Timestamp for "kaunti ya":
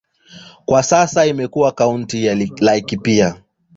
1.71-2.47